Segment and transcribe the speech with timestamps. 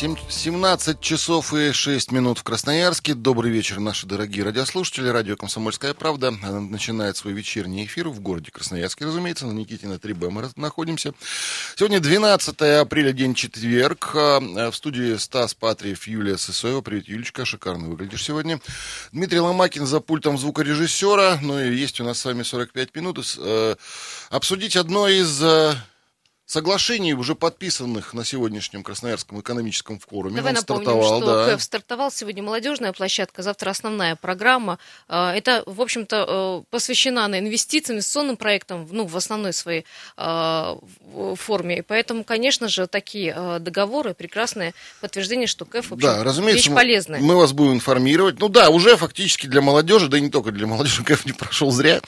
[0.00, 3.12] 17 часов и 6 минут в Красноярске.
[3.12, 5.08] Добрый вечер, наши дорогие радиослушатели.
[5.08, 9.46] Радио «Комсомольская правда» начинает свой вечерний эфир в городе Красноярске, разумеется.
[9.46, 11.12] На Никитина 3Б мы находимся.
[11.76, 14.12] Сегодня 12 апреля, день четверг.
[14.14, 16.80] А, в студии Стас Патриев, Юлия Сысоева.
[16.80, 18.58] Привет, Юлечка, шикарно выглядишь сегодня.
[19.12, 21.40] Дмитрий Ломакин за пультом звукорежиссера.
[21.42, 23.18] Ну и есть у нас с вами 45 минут.
[23.36, 23.76] Э,
[24.30, 25.74] обсудить одно из э,
[26.50, 30.34] соглашений, уже подписанных на сегодняшнем Красноярском экономическом форуме.
[30.36, 31.46] Давай Он напомним, стартовал, что да.
[31.52, 34.80] КЭФ стартовал сегодня молодежная площадка, завтра основная программа.
[35.08, 39.84] А, Это, в общем-то, э, посвящена она инвестициям, инвестиционным проектам, ну, в основной своей
[40.16, 40.76] а,
[41.36, 41.78] форме.
[41.78, 46.56] И поэтому, конечно же, такие а, договоры прекрасное подтверждение, что КЭФ, в общем, Да, разумеется,
[46.56, 47.20] вещь мы- полезная.
[47.20, 48.40] мы вас будем информировать.
[48.40, 51.70] Ну да, уже фактически для молодежи, да и не только для молодежи, КЭФ не прошел
[51.70, 52.00] зря.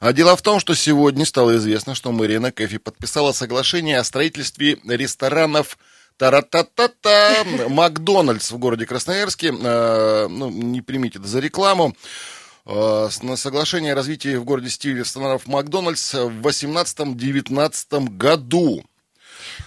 [0.00, 4.04] А дело в том, что сегодня стало известно, что мэрия на КЭФе подписала соглашение о
[4.04, 5.78] строительстве ресторанов
[6.16, 9.52] Тара-та-та-та, Макдональдс в городе Красноярске.
[9.52, 11.96] Э, ну, не примите это за рекламу.
[12.66, 18.84] Э, на соглашение о развитии в городе сети ресторанов Макдональдс в 18-19 году.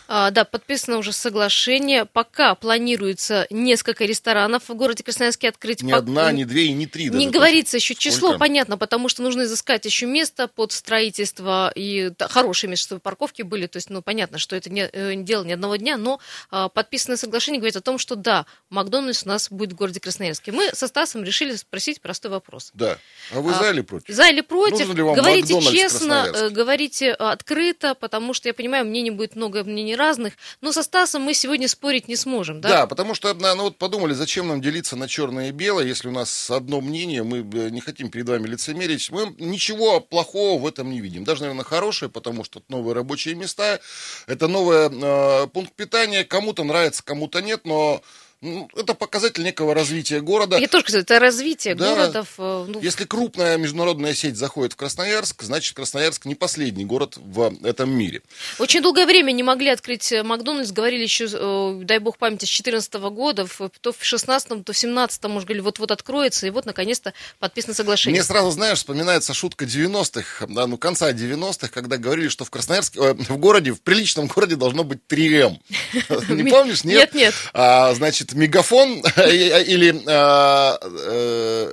[0.08, 2.06] А, да, подписано уже соглашение.
[2.06, 5.82] Пока планируется несколько ресторанов в городе Красноярске открыть.
[5.84, 7.06] Ни Пок- одна, ни две и ни три.
[7.06, 7.32] Не точно.
[7.32, 8.40] говорится еще число, Сколько?
[8.40, 13.42] понятно, потому что нужно изыскать еще место под строительство и да, хорошие места, чтобы парковки
[13.42, 13.68] были.
[13.68, 16.20] То есть, ну, понятно, что это не, э, дело не одного дня, но
[16.52, 20.52] а, подписанное соглашение говорит о том, что да, Макдональдс у нас будет в городе Красноярске.
[20.52, 22.72] Мы со Стасом решили спросить простой вопрос.
[22.74, 22.98] Да.
[23.34, 24.16] А вы А, за или против?
[24.16, 24.80] За или против?
[24.80, 29.12] Нужен ли вам говорите Макдональдс честно, э, говорите э, открыто, потому что я понимаю, мнений
[29.12, 30.34] будет много, мнений разных.
[30.62, 32.70] Но со Стасом мы сегодня спорить не сможем, да?
[32.70, 36.12] Да, потому что, ну вот подумали, зачем нам делиться на черное и белое, если у
[36.12, 39.12] нас одно мнение, мы э, не хотим перед вами лицемерить.
[39.12, 41.24] Мы ничего плохого в этом не видим.
[41.24, 43.80] Даже, наверное, хорошее, потому что новые рабочие места,
[44.28, 46.24] это новый э, пункт питания.
[46.24, 48.02] Кому-то нравится, кому-то нет, но
[48.42, 50.58] ну, это показатель некого развития города.
[50.58, 51.96] Я тоже говорю, это развитие Да.
[51.96, 52.28] городов.
[52.38, 57.52] э, ну, Если крупная международная сеть заходит в Красноярск, значит Красноярск не последний город в
[57.66, 58.22] этом мире.
[58.60, 62.50] Очень долгое время не могли открыть э, Макдональдс, говорили еще, э, дай бог памяти, с
[62.50, 63.48] 2014 года,
[63.82, 68.20] то в 16 то в 17 может, говорили, вот-вот откроется, и вот, наконец-то, подписано соглашение.
[68.20, 73.00] Мне сразу, знаешь, вспоминается шутка 90-х, да, ну, конца 90-х, когда говорили, что в Красноярске,
[73.00, 75.60] э, в городе, в приличном городе должно быть 3М.
[76.30, 77.14] Не помнишь, нет?
[77.14, 77.34] Нет, нет.
[77.54, 77.94] А,
[78.28, 81.72] Значит, мегафон или а, э,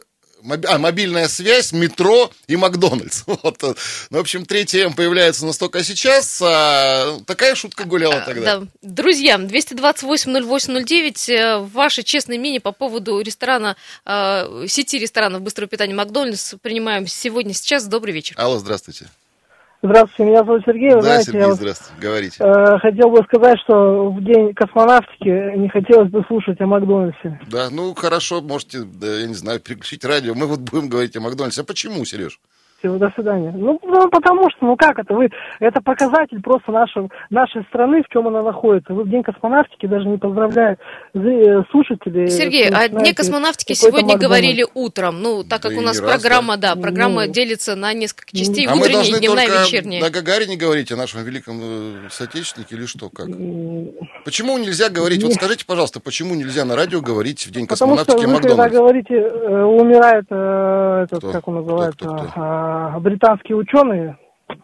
[0.69, 3.25] а, мобильная связь, метро и Макдональдс.
[3.27, 3.63] Вот.
[3.63, 3.75] Ну,
[4.11, 8.61] в общем, 3М появляется настолько сейчас, а такая шутка гуляла тогда.
[8.61, 8.67] Да.
[8.83, 16.55] Друзья, 228-08-09, э, ваше честное мнение по поводу ресторана, э, сети ресторанов быстрого питания Макдональдс
[16.63, 17.87] принимаем сегодня, сейчас.
[17.87, 18.35] Добрый вечер.
[18.39, 19.09] Алло, здравствуйте.
[19.85, 20.89] Здравствуйте, меня зовут Сергей.
[20.89, 22.01] Вы Да, знаете, Сергей, я здравствуйте.
[22.01, 22.37] Говорите.
[22.43, 27.39] э, хотел бы сказать, что в день космонавтики не хотелось бы слушать о Макдональдсе.
[27.51, 30.35] Да, ну хорошо, можете, да, я не знаю, переключить радио.
[30.35, 31.61] Мы вот будем говорить о Макдональдсе.
[31.61, 32.41] А почему, Сереж?
[32.85, 33.51] Всего, до свидания.
[33.57, 38.13] Ну, ну, потому что, ну как это, вы, это показатель просто нашего, нашей страны, в
[38.13, 38.93] чем она находится.
[38.93, 40.77] Вы в день космонавтики даже не поздравляя
[41.15, 42.29] зри- э, слушателей.
[42.29, 45.23] Сергей, что о начинаете Дне космонавтики сегодня говорили утром.
[45.23, 47.33] Ну, так как Да у нас не раз, программа, да, программа Ну.
[47.33, 50.03] делится на несколько частей, а мы утренняя, должны дневная, только вечерняя.
[50.03, 53.29] на Гагарине говорить о нашем великом э, соотечественнике или что, как?
[54.27, 58.05] Почему нельзя говорить, вот скажите, пожалуйста, почему нельзя на радио говорить в день Потому что
[58.13, 61.33] космонавтики вы когда говорите, э, умирает этот, Кто?
[61.33, 62.41] как он называется, Кто, кто, кто?
[62.75, 64.15] А, британский ученый.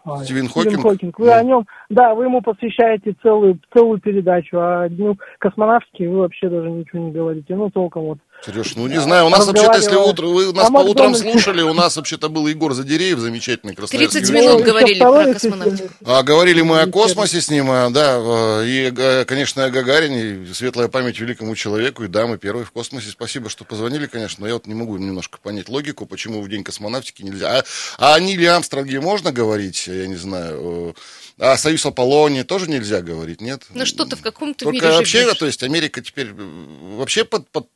[0.05, 0.83] Ой, Стивен Хокинг?
[0.83, 1.19] Хокинг.
[1.19, 1.33] Вы Ну.
[1.33, 6.71] о нем, да, вы ему посвящаете целую, целую передачу, а дню космонавтики вы вообще даже
[6.71, 7.55] ничего не говорите.
[7.55, 8.19] Ну, толком вот.
[8.45, 11.75] Сереж, ну не знаю, у нас вообще-то, если утро, вы нас по утрам слушали, у
[11.75, 14.47] нас вообще-то был Егор Задереев, замечательный красноярский 30 ведущий.
[14.47, 15.89] минут Ну, говорили про космонавтику.
[16.05, 20.45] А говорили мы о космосе с ним, а, да, э, и, э, конечно, о Гагарине,
[20.45, 23.11] и светлая память великому человеку, и да, мы первые в космосе.
[23.11, 26.65] Спасибо, что позвонили, конечно, но я вот не могу немножко понять логику, почему в день
[26.65, 27.59] космонавтики нельзя.
[27.59, 27.65] А,
[27.99, 30.95] а о Ниле Амстронге можно говорить, я не знаю,
[31.41, 33.63] а Союз Аполлонии тоже нельзя говорить, нет?
[33.71, 35.39] Ну, что-то в каком-то Только мире вообще, живешь.
[35.39, 37.69] то есть Америка теперь э, вообще под, под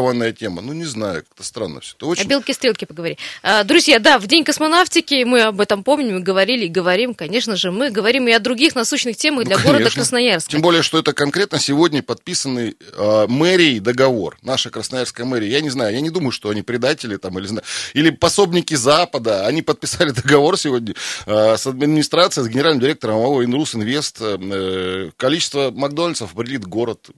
[0.00, 0.62] табуированная тема.
[0.62, 1.94] Ну, не знаю, как-то странно все.
[1.96, 2.28] Это О очень...
[2.28, 3.18] белке-стрелке поговори.
[3.42, 7.56] А, Друзья, да, в День космонавтики мы об этом помним, мы говорили и говорим, конечно
[7.56, 9.90] же, мы говорим и о других насущных темах для Ну, города.
[9.90, 10.50] Красноярска.
[10.50, 14.38] Тем более, что это конкретно сегодня подписанный э, мэрией договор.
[14.42, 15.48] Наша красноярская мэрия.
[15.50, 17.48] Я не знаю, я не думаю, что они предатели там или,
[17.94, 19.46] или пособники Запада.
[19.46, 20.94] Они подписали договор сегодня
[21.26, 24.18] э, с администрацией, с генеральным директором АО «Инрус Инвест».
[24.20, 27.10] Э, количество Макдональдсов определит город.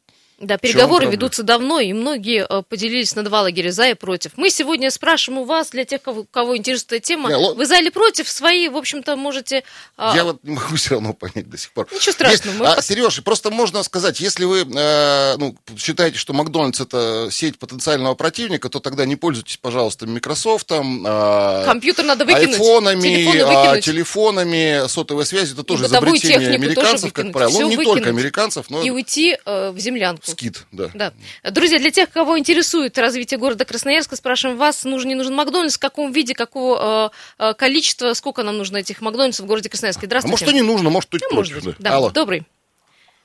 [0.43, 4.33] Да, переговоры ведутся давно, и многие э, поделились на два лагеря за и против.
[4.37, 7.77] Мы сегодня спрашиваем у вас, для тех, кого, кого интересует эта тема, Не, вы за
[7.79, 8.29] или против?
[8.29, 9.62] Свои, в общем-то, можете...
[9.97, 11.87] а, Я вот не могу все равно понять до сих пор.
[11.93, 16.33] Ничего страшного, мы а, пос- Сереж, просто можно сказать, если вы э, ну, считаете, что
[16.33, 22.49] Макдональдс это сеть потенциального противника, то тогда не пользуйтесь, пожалуйста, Microsoft, э, Компьютер надо выкинуть.
[22.55, 23.85] айфонами, выкинуть.
[23.85, 25.53] телефонами, сотовой связи.
[25.53, 27.50] Это тоже изобретение технику тоже американцев, как правило.
[27.53, 27.99] Всё Ну, не выкинуть.
[27.99, 30.31] только американцев, но И уйти э, в землянку.
[30.32, 30.90] Скид, да.
[30.94, 31.12] Да.
[31.50, 35.79] Друзья, для тех, кого интересует развитие города Красноярска, спрашиваем вас, нужен, не нужен Макдональдс, в
[35.79, 40.06] каком виде, какого э, э, количества, сколько нам нужно этих Макдональдсов в городе Красноярске.
[40.06, 40.44] А Здравствуйте.
[40.44, 41.76] может и не нужно, может быть Ну, может быть.
[41.79, 42.11] Да, Алло.
[42.11, 42.44] добрый.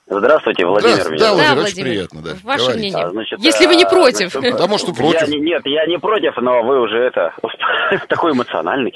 [0.09, 1.35] Здравствуйте, Владимир меня Да, зовут.
[1.35, 1.85] Владимир, Да, очень Владимир.
[1.91, 2.29] приятно, да.
[2.43, 2.79] Ваше Говорите.
[2.79, 3.03] мнение.
[3.03, 4.31] А, значит, Если вы не а, против.
[4.31, 5.27] значит, Да, может, и Я против.
[5.27, 7.33] не, нет, я не против, но вы уже это
[8.07, 8.93] такой эмоциональный.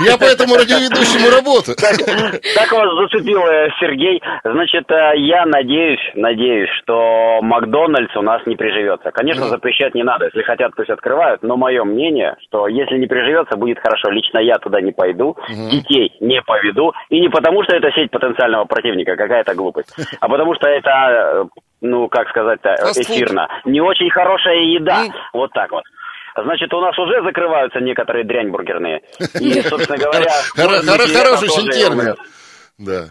[0.00, 1.76] Я поэтому радиоведущему работаю.
[1.76, 4.22] Так, вас зацепил э, Сергей.
[4.44, 9.10] Значит, э, я надеюсь, надеюсь, что Макдональдс у нас не приживется.
[9.10, 10.24] Конечно, запрещать не надо.
[10.26, 11.42] Если хотят, пусть открывают.
[11.42, 14.10] Но мое мнение, что если не приживется, будет хорошо.
[14.10, 15.36] Лично я туда не пойду,
[15.70, 16.92] детей не поведу.
[17.10, 21.44] И не потому, что это сеть потенциального противника, какая-то глупость, а потому что это, э,
[21.80, 23.48] ну, как сказать-то, эфирно.
[23.64, 25.04] Не очень хорошая еда.
[25.32, 25.82] Вот так вот.
[26.36, 29.02] Значит, у нас уже закрываются некоторые дрянь бургерные.
[29.40, 30.30] И, собственно говоря...
[30.56, 32.14] Хороший термин.
[32.78, 33.06] Да.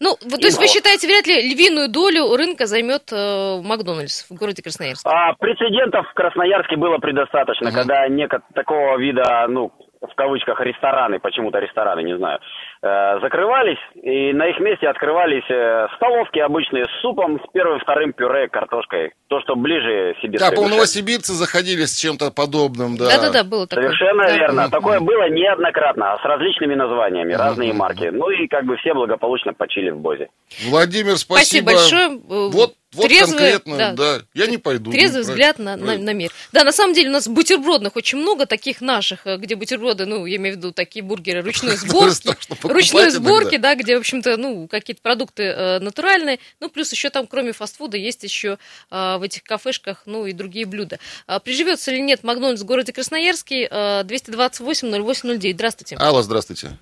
[0.00, 4.34] Ну, вот, то есть вы считаете, вряд ли львиную долю рынка займет э, Макдональдс в
[4.34, 5.04] городе Красноярск?
[5.04, 11.58] А, прецедентов в Красноярске было предостаточно, когда неко- такого вида, ну, в кавычках, рестораны, почему-то
[11.58, 12.38] рестораны, не знаю,
[12.82, 18.48] закрывались, и на их месте открывались э, столовки обычные с супом, с первым, вторым пюре,
[18.48, 19.12] картошкой.
[19.28, 23.06] То, что ближе сибирской Да, по новосибирцы заходили с чем-то подобным, да.
[23.08, 23.86] Да-да-да, было такое.
[23.86, 24.36] Совершенно Да.
[24.36, 24.70] верно.
[24.70, 28.10] Такое было неоднократно, а с различными названиями, разные марки.
[28.12, 30.28] Ну и как бы все благополучно почили в Бозе.
[30.68, 31.72] Владимир, Спасибо спасибо.
[31.72, 32.06] большое.
[32.08, 33.92] Э, Вот, вот трезвый, конкретно, да.
[33.92, 34.18] да.
[34.34, 34.90] Я не пойду.
[34.90, 36.30] Трезвый Ну, взгляд на, на, на мир.
[36.52, 40.24] Да, на самом деле у нас бутербродных очень много, таких наших, э, где бутерброды, ну,
[40.24, 42.34] я имею в виду такие бургеры ручной сборки,
[42.74, 43.18] ручной иногда.
[43.18, 47.52] сборки, да, где, в общем-то, ну, какие-то продукты э, натуральные, ну, плюс еще там, кроме
[47.52, 48.58] фастфуда, есть еще
[48.90, 50.98] э, в этих кафешках, ну, и другие блюда.
[51.26, 53.68] А приживется ли нет Макдональдс в городе Красноярске?
[53.70, 55.52] Э, 228-08-09.
[55.54, 55.96] Здравствуйте.
[55.96, 56.78] Алло, здравствуйте.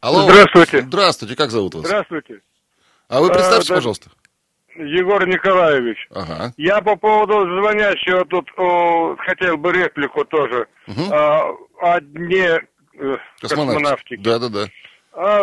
[0.00, 0.22] Алло.
[0.22, 0.82] Здравствуйте.
[0.82, 1.84] Здравствуйте, как зовут вас?
[1.86, 2.40] Здравствуйте,
[3.08, 3.74] А вы А, представьте, да.
[3.76, 4.10] пожалуйста.
[4.76, 6.06] Егор Николаевич.
[6.10, 6.52] Ага.
[6.56, 11.12] Я по поводу звонящего тут о, хотел бы реплику тоже Мгм.
[11.12, 11.50] а,
[11.80, 12.60] о дне
[12.98, 14.20] э, космонавтики.
[14.20, 14.66] Да, да, да.
[15.12, 15.42] А,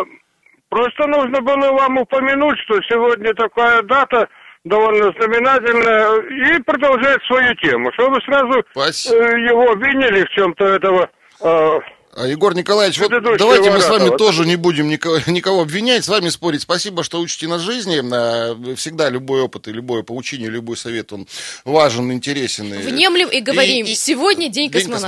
[0.68, 4.28] просто нужно было вам упомянуть, что сегодня такая дата
[4.64, 9.16] довольно знаменательная и продолжает свою тему, чтобы сразу Спасибо.
[9.16, 11.10] э, его обвинили в чем-то этого
[11.42, 11.78] а,
[12.18, 14.16] А, Егор Николаевич, вот давайте мы с вами вот.
[14.16, 16.62] тоже не будем никого, никого обвинять, с вами спорить.
[16.62, 18.00] Спасибо, что учите нас жизни.
[18.10, 21.26] А, Всегда любой опыт и любое поучение, любой совет, он
[21.66, 22.72] важен, интересен.
[22.72, 23.84] и- Внемлем и говорим.
[23.84, 25.02] и- Сегодня день День космонавтики.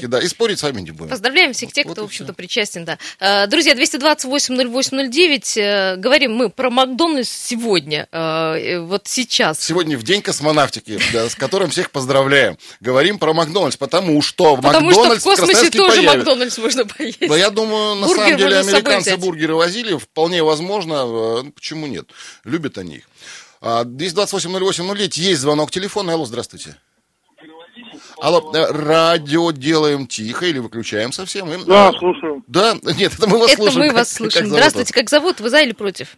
[0.00, 0.20] космонавтики, да.
[0.22, 1.10] И спорить с вами не будем.
[1.10, 2.98] Поздравляем всех тех, Вот кто, и в общем-то, причастен, да.
[3.20, 9.60] Э, Друзья, 228-08-09, э, говорим мы про Макдональдс сегодня, э, э, вот сейчас.
[9.60, 12.56] Сегодня в день космонавтики, да, с которым всех поздравляем.
[12.80, 16.16] Говорим про Макдональдс, потому что Потому что в Макдональдс космосе тоже появится.
[16.16, 17.20] Макдональдс можно поесть.
[17.20, 19.20] Но я думаю, на Бургер самом деле американцы взять.
[19.20, 22.06] бургеры возили, вполне возможно, э, ну, почему нет,
[22.44, 23.04] любят они их.
[23.60, 26.76] А, 228-08-09, есть звонок телефона, алло, здравствуйте.
[28.20, 31.50] Алло, э, радио делаем тихо или выключаем совсем?
[31.52, 32.42] И, Да, э, слушаю.
[32.46, 33.80] Да, нет, это мы вас Это слушаем.
[33.80, 34.46] мы Как- вас как слушаем.
[34.46, 35.40] зовут Здравствуйте, как зовут?
[35.40, 36.16] Вы за или против?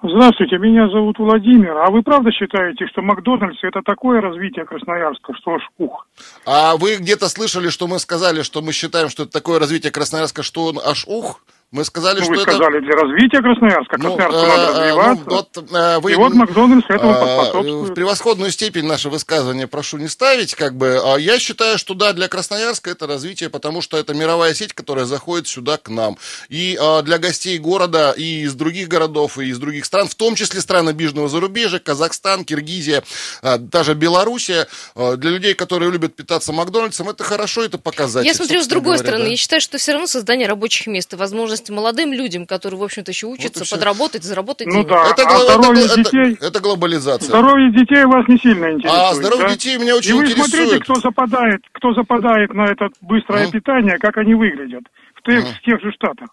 [0.00, 1.76] Здравствуйте, меня зовут Владимир.
[1.76, 6.06] А вы правда считаете, что Макдональдс это такое развитие Красноярска, что аж ух?
[6.46, 10.44] А вы где-то слышали, что мы сказали, что мы считаем, что это такое развитие Красноярска,
[10.44, 11.42] что он аж ух?
[11.70, 12.50] Мы сказали, Ну, что вы это...
[12.52, 13.96] сказали, для развития Красноярска.
[13.98, 15.24] Ну, Красноярску э, надо э, развиваться.
[15.26, 17.90] ну, вот, э, вы- И вот Макдональдс этому э, поспособствует.
[17.90, 20.98] В превосходную степень наше высказывание прошу не ставить, как бы.
[21.04, 25.04] А Я считаю, что да, для Красноярска это развитие, потому что это мировая сеть, которая
[25.04, 26.16] заходит сюда к нам.
[26.48, 30.36] И э, для гостей города и из других городов, и из других стран, в том
[30.36, 33.04] числе стран обиженного зарубежья, Казахстан, Киргизия,
[33.42, 38.26] э, даже Белоруссия, э, для людей, которые любят питаться Макдональдсом, это хорошо, это показатель.
[38.26, 39.24] Я смотрю с другой говоря, стороны.
[39.24, 39.30] да.
[39.32, 41.16] Я считаю, что все равно создание рабочих мест и
[41.58, 43.76] возможности молодым людям, которые, в общем-то, еще учатся, всё.
[43.76, 44.88] подработать, заработать Ну денег.
[44.88, 45.10] да.
[45.10, 46.36] Это, А это здоровье это- детей?
[46.40, 47.28] это глобализация.
[47.28, 49.00] Здоровье детей вас не сильно интересует.
[49.02, 49.52] А здоровье да?
[49.54, 50.50] детей меня очень И вы интересует.
[50.50, 53.50] смотрите, кто западает, кто западает на это быстрое Ну.
[53.52, 54.84] питание, как они выглядят
[55.14, 56.28] в тех, в тех же штатах.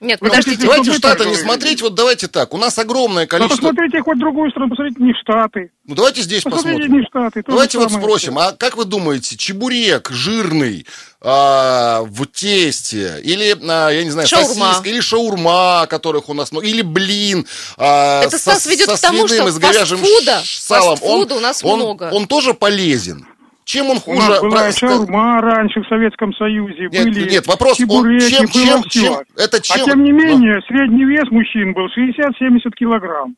[0.00, 0.56] Нет, Вы подождите.
[0.56, 2.52] хотите, Давайте в Штаты не смотреть, вот давайте так.
[2.52, 3.56] У нас огромное Ну, количество...
[3.68, 5.70] посмотрите хоть в другую страну, посмотрите не в Штаты.
[5.86, 7.00] Ну, давайте здесь Посмотрите посмотрим.
[7.00, 7.42] не Штаты.
[7.46, 10.86] Давайте вот спросим, а как вы думаете, чебурек жирный
[11.22, 14.66] а, в тесте или, а, я не знаю, Шаурма.
[14.72, 17.46] сосиска, или шаурма, которых у нас много, или блин
[17.78, 19.98] а, Это, со, Стас, ведет со к тому, свиным что с говяжьим
[20.44, 22.10] салом, фастфуда у нас он, много.
[22.12, 23.26] он тоже полезен.
[23.66, 24.28] Чем он У хуже?
[24.28, 29.14] нас была шаурма раньше в Советском Союзе, Нет, были нет, вопрос, он чем, чем, чем,
[29.36, 29.82] это чем...
[29.82, 33.34] А тем не менее, средний вес мужчин был 60-70 килограмм.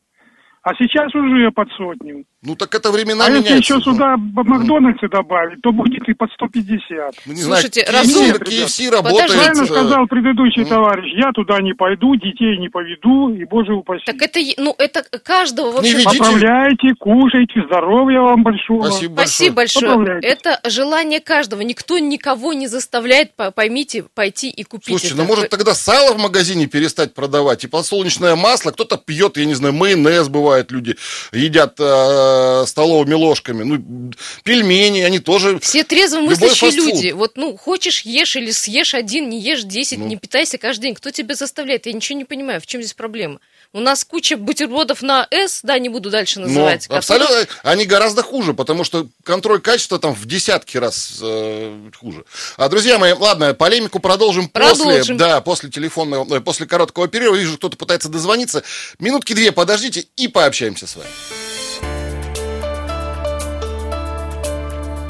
[0.69, 2.25] А сейчас уже под сотню.
[2.43, 3.73] Ну, так это времена а если меняются.
[3.73, 7.15] еще сюда б- Макдональдсы добавить, то будет и под 150.
[7.25, 8.33] Ну, не Слушайте, знаю, разумно.
[8.37, 9.31] KFC, работает...
[9.31, 14.03] Правильно э, сказал предыдущий товарищ, я туда не пойду, детей не поведу, и, боже упаси.
[14.05, 16.17] Так это, ну, это каждого, в Не общем, ведите.
[16.19, 18.83] Поправляйте, кушайте, здоровья вам большого.
[18.83, 20.19] Спасибо Спасибо большое.
[20.21, 21.61] Это желание каждого.
[21.61, 25.23] Никто никого не заставляет, по- поймите, пойти и купить Слушайте, это.
[25.23, 29.55] ну может тогда сало в магазине перестать продавать и подсолнечное масло, кто-то пьет, я не
[29.55, 30.95] знаю, майонез бывает, люди
[31.31, 34.11] едят э, столовыми ложками, ну
[34.43, 35.59] пельмени, они тоже...
[35.59, 37.11] Все трезво мыслящие люди.
[37.11, 40.07] Вот, ну, хочешь, ешь или съешь один, не ешь десять, Ну.
[40.07, 40.95] не питайся каждый день.
[40.95, 41.85] Кто тебя заставляет?
[41.85, 43.39] Я ничего не понимаю, в чем здесь проблема.
[43.71, 46.87] У нас куча бутербродов на «С», да, не буду дальше Но называть.
[46.87, 46.97] которые-
[47.27, 52.25] абсолютно, они гораздо хуже, потому что контроль качества там в десятки раз э, хуже.
[52.57, 55.17] А, друзья мои, ладно, полемику продолжим, после, Продолжим.
[55.17, 57.35] да, после телефонного, э, после короткого перерыва.
[57.35, 58.63] Вижу, кто-то пытается дозвониться.
[58.97, 61.09] Минутки две подождите и пообщаемся с вами.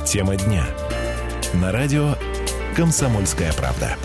[0.06, 0.66] Тема дня.
[1.54, 2.16] На радио
[2.75, 3.96] «Комсомольская правда».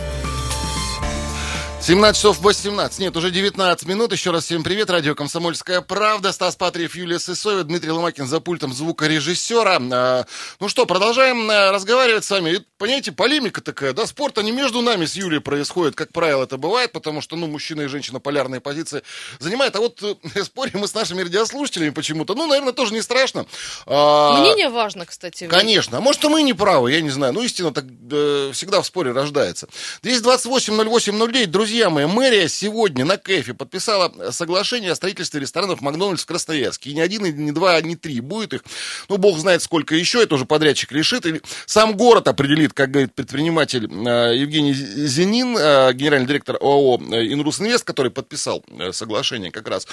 [1.87, 4.11] 17 часов 18, нет, уже 19 минут.
[4.11, 4.89] Еще раз всем привет.
[4.89, 6.33] Радио «Комсомольская правда».
[6.33, 9.79] Стас Патриев, Юлия Сысоева, Дмитрий Ломакин за пультом звукорежиссера.
[9.93, 10.25] А,
[10.61, 12.53] Ну что, продолжаем а, разговаривать с вами.
[12.53, 16.57] И, понимаете, полемика такая, да, спорта не между нами с Юлей происходит, как правило, это
[16.57, 19.03] бывает, потому что, ну, мужчина и женщина полярные позиции
[19.39, 19.77] занимают.
[19.77, 22.35] А вот э, спорим мы с нашими радиослушателями почему-то.
[22.35, 23.45] Ну, наверное, тоже не страшно.
[23.85, 25.47] А, Мнение важно, кстати.
[25.49, 25.99] Конечно.
[25.99, 27.35] А может, и мы не правы, я не знаю.
[27.35, 29.69] Ну, истина так э, всегда в споре рождается.
[30.03, 36.91] 228-08-09, друзья мои, мэрия сегодня на КЭФе подписала соглашение о строительстве ресторанов Макдональдс в Красноярске.
[36.91, 38.21] И не один, и не два, не три.
[38.21, 38.65] Будет их,
[39.09, 41.27] ну, бог знает сколько еще, это уже подрядчик решит.
[41.27, 47.61] Или сам город определит, как говорит предприниматель э, Евгений Зенин, э, генеральный директор ОАО «Инрус
[47.61, 49.87] Инвест», который подписал э, соглашение как раз.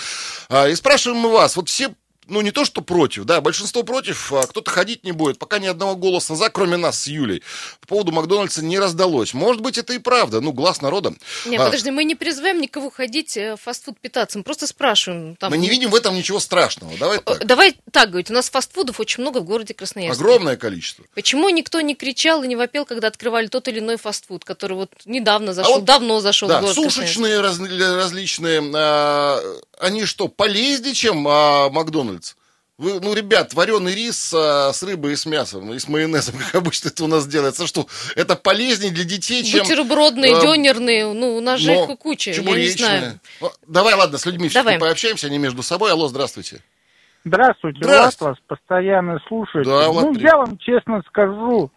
[0.50, 1.92] А, И спрашиваем мы вас, вот все
[2.32, 5.68] ну, не то, что против, да, большинство против, а кто-то ходить не будет, пока ни
[5.68, 7.44] одного голоса за, кроме нас с Юлей.
[7.82, 9.34] По поводу Макдональдса не раздалось.
[9.34, 11.14] Может быть, это и правда, ну, глаз народа.
[11.46, 15.36] Не, А, подожди, мы не призываем никого ходить э, в фастфуд питаться, мы просто спрашиваем.
[15.36, 16.92] Там, Мы не видим в этом ничего страшного.
[16.98, 17.46] Давай Э, так.
[17.46, 20.22] Давай так говорить, у нас фастфудов очень много в городе Красноярске.
[20.24, 21.04] Огромное количество.
[21.14, 24.92] Почему никто не кричал и не вопел, когда открывали тот или иной фастфуд, который вот
[25.06, 26.98] недавно зашел, А вот, давно зашел в Да, город Красноярск?
[27.02, 29.42] сушечные раз- различные, а,
[29.80, 32.21] они что, полезнее, чем а, Макдональдс?
[32.82, 36.56] Вы, ну, ребят, вареный рис а, с рыбой и с мясом, и с майонезом, как
[36.56, 37.68] обычно это у нас делается.
[37.68, 37.86] Что,
[38.16, 39.62] это полезнее для детей, чем...
[39.62, 43.20] Бутербродные, э, дёнерные, ну, у нас же их куча, я не знаю.
[43.68, 44.50] Давай, ладно, с людьми Давай.
[44.50, 45.92] все-таки пообщаемся, они между собой.
[45.92, 46.62] Алло, здравствуйте.
[47.24, 48.18] Здравствуйте, Здравствуйте.
[48.20, 49.68] Влад вас постоянно слушает.
[49.68, 50.32] Да, Влад, ну, привет.
[50.32, 51.70] я вам честно скажу,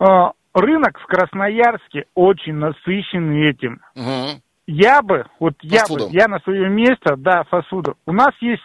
[0.00, 0.04] э,
[0.52, 3.80] рынок в Красноярске очень насыщенный этим.
[3.94, 4.42] Мгм.
[4.66, 7.94] Я бы, вот я бы, я на свое место, да, фастфуда.
[8.04, 8.60] У нас есть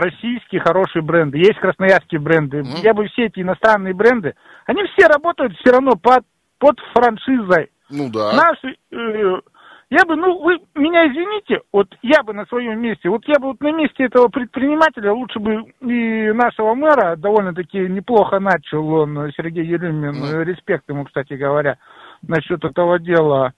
[0.00, 2.58] российские хорошие бренды, есть красноярские бренды.
[2.58, 2.82] Мгм.
[2.82, 4.34] Я бы все эти иностранные бренды,
[4.66, 6.24] они все работают все равно под,
[6.58, 7.70] под франшизой.
[7.90, 8.32] Ну да.
[8.34, 9.40] Наши, э,
[9.88, 13.48] я бы, ну, вы меня извините, вот я бы на своем месте, вот я бы
[13.48, 19.30] вот на месте этого предпринимателя лучше бы и нашего мэра довольно-таки неплохо начал он, э,
[19.36, 21.78] Сергей Еремин, э, респект ему, кстати говоря,
[22.22, 23.52] насчет этого дела.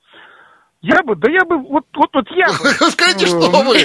[0.82, 2.52] Я бы, да я бы, вот, вот, вот я бы,
[2.90, 3.78] Скажите, э, что вы?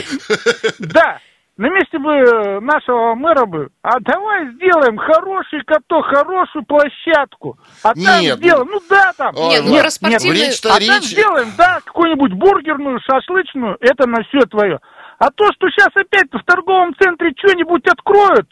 [0.94, 1.20] да,
[1.58, 7.94] на месте бы э, нашего мэра бы, а давай сделаем хороший каток, хорошую площадку, а
[7.94, 11.04] там Нет, сделаем, ну да, там, Нет, ну, Влад, про спортивные- речь-то а там речь.
[11.12, 14.80] сделаем, да, какую-нибудь бургерную, шашлычную, это на все твое.
[15.20, 18.50] А то, что сейчас опять в торговом центре что-нибудь откроют,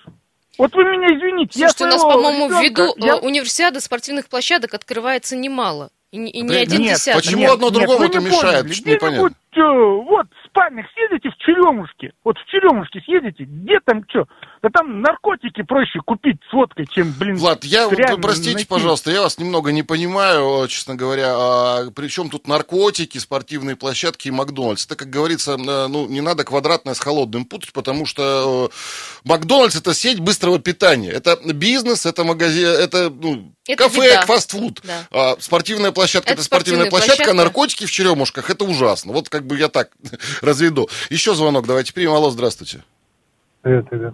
[0.59, 4.29] вот вы меня извините, Слушайте, у я нас, своего по-моему, ввиду я- э, универсиады спортивных
[4.29, 5.89] площадок открывается немало.
[6.11, 7.21] И, не- и не один нет, десяток.
[7.21, 8.61] почему нет, одно нет, другому вы это не мешает?
[8.63, 8.73] поняли.
[8.73, 9.21] Что непонятно?
[9.23, 14.27] Вот, в спальник съездите в Черемушке, вот в Черемушке съездите, где там что?
[14.63, 18.67] Да там наркотики проще купить с водкой, чем, блин, Влад, я, реально вы простите, найти.
[18.67, 21.33] пожалуйста, я вас немного не понимаю, честно говоря.
[21.35, 24.85] А, причем тут наркотики, спортивные площадки и Макдональдс?
[24.85, 29.75] Это, как говорится, э, ну, не надо квадратное с холодным путать, потому что э, Макдональдс
[29.75, 31.09] это сеть быстрого питания.
[31.09, 34.21] Это бизнес, это магазин, это ну, Это кафе, еда.
[34.27, 34.81] фастфуд.
[34.83, 35.07] Да.
[35.11, 37.33] А спортивная площадка Это спортивная площадка, а площадка.
[37.33, 39.11] наркотики в черемушках это ужасно.
[39.11, 39.89] Вот, как как бы я так
[40.41, 40.87] разведу.
[41.09, 42.13] Еще звонок давайте примем.
[42.13, 42.83] Алло, здравствуйте.
[43.63, 44.13] Привет, привет.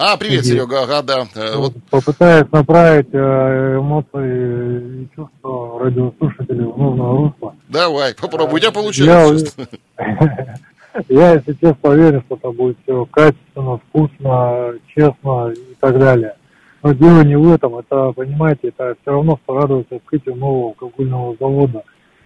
[0.00, 0.44] А, привет, Привет.
[0.46, 1.26] Серега, ага, да.
[1.34, 7.54] Э, Вот, Попытаюсь направить э, эмоции и чувства радиослушателей в нужное русло.
[7.68, 8.54] давай, попробуй.
[8.54, 9.52] У тебя Я получается.
[9.56, 10.48] уверен-
[11.08, 16.34] Я, если честно, уверен, что это будет все качественно, вкусно, честно и так далее.
[16.84, 21.82] Но дело не в этом, это, понимаете, это все равно порадоваться открытию нового алкогольного завода.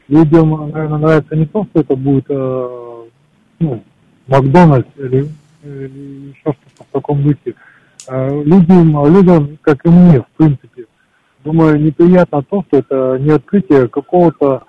[0.09, 3.03] Людям, наверное, нравится не то, что это будет э,
[3.61, 3.83] ну,
[4.27, 5.27] Макдональдс или,
[5.63, 7.55] еще что-то в таком духе.
[8.09, 10.87] Э, людям, людям, как и мне, в принципе,
[11.45, 14.65] думаю, неприятно то, что это не открытие какого-то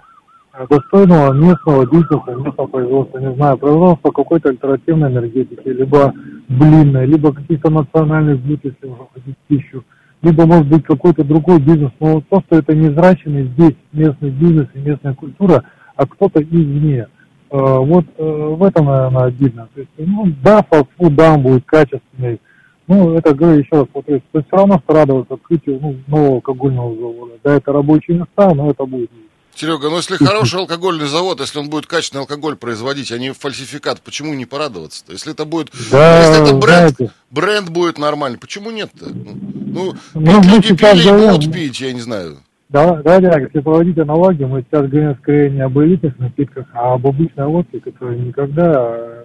[0.54, 6.14] э, достойного местного бизнеса, местного производства, не знаю, производства какой-то альтернативной энергетики, либо
[6.48, 9.84] блинной, либо каких-то национальных блюд, если уже хотите пищу,
[10.22, 11.92] либо, может быть, какой-то другой бизнес.
[12.00, 15.64] Но то, что это не здесь местный бизнес и местная культура,
[15.96, 17.08] а кто-то извне.
[17.54, 19.70] Э, Вот э, в этом, наверное, обидно.
[19.76, 22.42] То есть, ну, да, фастфуд, да, он будет качественный,
[22.88, 26.36] ну, это, говорю еще раз, вот, то есть, все равно что радоваться открытию ну, нового
[26.36, 27.34] алкогольного завода.
[27.44, 29.12] Да, это рабочие места, но это будет.
[29.56, 34.02] Серега, ну если хороший алкогольный завод, если он будет качественный алкоголь производить, а не фальсификат,
[34.02, 35.12] почему не порадоваться-то?
[35.12, 37.12] Если это будет, Да, если это бренд, знаете.
[37.30, 39.10] бренд будет нормальный, почему нет-то?
[39.14, 42.40] Ну, ну, Ну, люди пили и будут пить, я не знаю.
[42.74, 46.96] Да, да, да, если проводить аналогию, мы сейчас говорим скорее не об элитных напитках, а
[46.96, 49.24] об обычной водке, которая никогда э,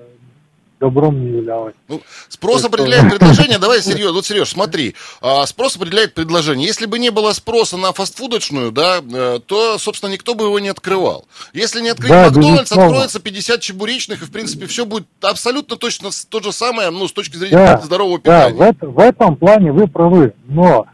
[0.79, 1.73] добром не являлась.
[1.89, 3.59] Ну, спрос Это- определяет предложение.
[3.59, 4.95] Давай, Сереж, вот, Сереж, смотри.
[5.23, 6.67] А, спрос определяет предложение.
[6.67, 10.69] Если бы не было спроса на фастфудочную, да, э, то, собственно, никто бы его не
[10.69, 11.27] открывал.
[11.55, 12.85] Если не открыть Да, Макдональдс, безусловно.
[12.91, 17.13] откроется 50 чебуречных, и, в принципе, все будет абсолютно точно то же самое, ну, с
[17.15, 18.59] точки зрения Да, здорового да, питания.
[18.59, 20.85] в, это- в этом плане вы правы, но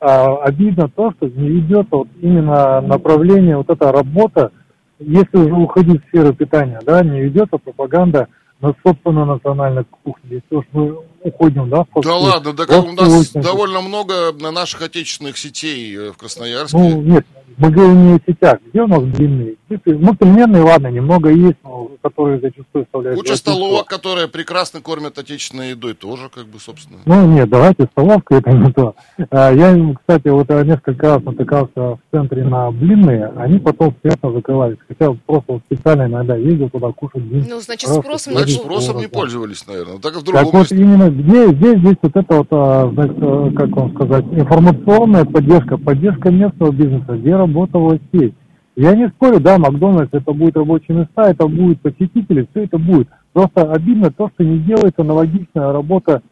[0.00, 4.52] обидно то, что не ведется вот именно направление, вот эта работа,
[4.98, 8.28] если уже уходить в сферу питания, да, не ведется пропаганда
[8.60, 13.32] на собственной национальной кухне, если уж мы уходим, да, Да ладно, да как у нас
[13.32, 16.76] довольно много наших отечественных сетей э, в Красноярске.
[16.76, 17.26] Ну, нет,
[17.58, 18.58] мы говорим не о сетях.
[18.66, 19.56] Где у нас длинные?
[19.68, 23.18] Ну, пельменные, ладно, немного есть, но которые зачастую вставляют...
[23.18, 26.98] Куча столовок, которые прекрасно кормят отечественной едой, тоже, как бы, собственно.
[27.06, 28.94] Ну, нет, давайте столовка, это не то.
[29.30, 34.32] А, Я, кстати, вот э, несколько раз натыкался в центре на блинные, они потом приятно
[34.32, 34.78] закрывались.
[34.86, 37.46] Хотя просто специально иногда ездил туда кушать блин.
[37.48, 39.98] Ну, значит, спросом Значит, не творог, спросом не пользовались, наверное.
[39.98, 40.76] Так в Так другом вот месте.
[41.10, 46.30] Где, здесь, здесь вот это вот, а, значит, э, как вам сказать, информационная поддержка, поддержка
[46.30, 48.34] местного бизнеса, где работа властей.
[48.76, 53.08] Я не спорю, да, Макдональдс, это будет рабочие места, это будут посетители, все это будет.
[53.32, 56.22] Просто обидно то, что не делается аналогичная работа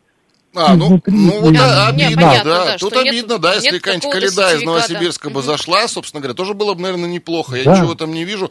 [0.56, 2.64] А, ну, Изнутри ну вот не- да, Не, обидно, понятно, да.
[2.66, 4.62] да, Тут что нет- обидно, да, если какая-нибудь Каледа из.
[4.62, 5.46] Новосибирска бы Мгм.
[5.46, 7.56] зашла, собственно говоря, тоже было бы, наверное, неплохо.
[7.56, 7.72] Я Да.
[7.76, 8.48] ничего там не вижу.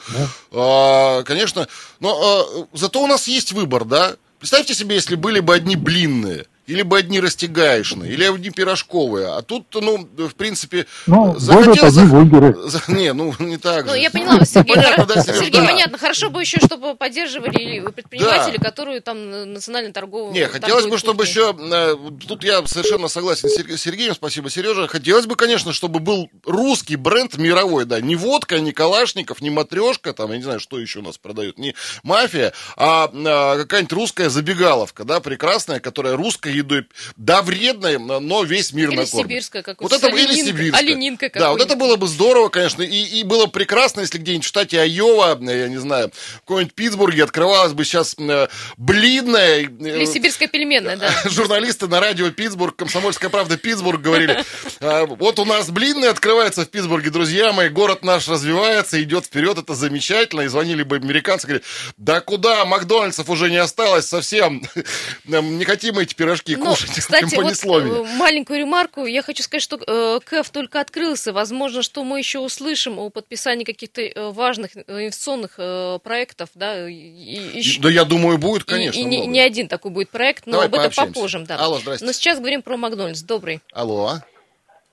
[0.52, 1.66] А, конечно,
[2.02, 4.16] но а, зато у нас есть выбор, да.
[4.44, 9.28] Представьте себе, если были бы одни блинные, или бы одни растягаешные, или одни пирожковые.
[9.36, 11.92] А тут, ну, в принципе, Ну, захотел...
[12.08, 12.56] бургеры.
[12.70, 13.98] за- Не, ну, не так Ну, же.
[14.00, 14.76] я поняла вас, Сергей.
[14.76, 15.66] Понятно, да, Сергей, да.
[15.66, 15.98] понятно.
[15.98, 20.34] Хорошо бы еще, чтобы поддерживали предприниматели, которые там на- национально-торговые...
[20.34, 21.96] Не, хотелось бы, чтобы еще, э,
[22.28, 26.96] тут я совершенно согласен с Сер- Сергеем, спасибо, Сережа, хотелось бы, конечно, чтобы был русский
[26.96, 31.00] бренд мировой, да, не водка, не калашников, не матрешка, там, я не знаю, что еще
[31.00, 36.86] у нас продают, не мафия, а, а, какая-нибудь русская забегаловка, да, прекрасная, которая русской едой,
[37.18, 39.28] да, вредная, но весь мир Или накормит.
[39.28, 40.80] сибирская Вот это или сибирская.
[40.80, 41.78] оленинка Да, вот это какой-нибудь.
[41.78, 42.88] было бы здорово, конечно, и,
[43.20, 47.74] и было прекрасно, если где-нибудь в штате Айова, я не знаю, в каком-нибудь Питтсбурге открывалась
[47.74, 49.62] бы сейчас э, блинная...
[49.62, 51.12] э, Или сибирская пельменная, да.
[51.30, 54.44] Журналисты на радио Питтсбург, Комсомольская правда Питтсбург говорили,
[54.80, 59.58] «А, вот у нас блинный открывается в Питтсбурге, друзья мои, город наш развивается, идет вперед,
[59.58, 60.42] это замечательно.
[60.42, 61.66] И звонили бы американцы, говорили,
[61.98, 64.64] да куда, Макдональдсов уже не осталось совсем,
[65.26, 69.06] не хотим эти пирожки Ну, кушать, кстати, вот э, маленькую ремарку.
[69.06, 71.34] Я хочу сказать, что э, КЭФ только открылся.
[71.34, 76.90] Возможно, что мы еще услышим о подписании каких-то э, важных э, инвестиционных э, проектов, да,
[76.90, 79.32] и, и- и- Да я думаю, будет, и- конечно, и не, много.
[79.32, 81.58] не один такой будет проект, но Давай об этом попозже, да.
[81.58, 82.06] Алло, здрасте.
[82.06, 83.22] Но сейчас говорим про Макдональдс.
[83.22, 83.62] Добрый.
[83.72, 84.20] Алло.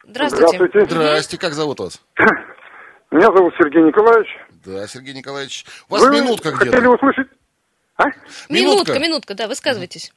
[0.06, 0.56] Здравствуйте.
[0.56, 0.94] Здравствуйте.
[0.94, 2.00] Здрасте, как зовут вас?
[3.10, 4.28] Меня зовут Сергей Николаевич.
[4.64, 5.64] Да, Сергей Николаевич.
[5.88, 6.90] У вас Вы минутка хотели где-то.
[6.90, 7.26] услышать...
[7.96, 8.04] А?
[8.48, 10.12] Минутка, минутка, да, высказывайтесь.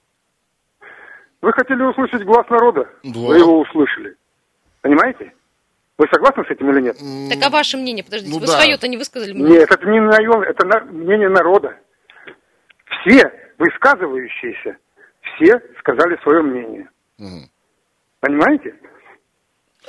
[1.44, 2.90] Вы хотели услышать глаз народа?
[3.04, 3.20] Да.
[3.20, 4.16] Вы его услышали.
[4.80, 5.34] Понимаете?
[5.98, 6.98] Вы согласны с этим или нет?
[7.30, 8.54] Так а ваше мнение, подождите, ну вы да.
[8.54, 9.44] свое-то не высказали мне.
[9.50, 11.76] Нет, это не мое, это на- мнение народа.
[12.86, 14.78] Все высказывающиеся,
[15.36, 16.90] все сказали свое мнение.
[17.18, 17.50] Мгм.
[18.22, 18.76] Понимаете?